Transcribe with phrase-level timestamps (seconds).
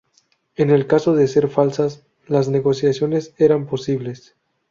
[0.55, 4.33] En el caso de ser falsas, las negociaciones eran posibles.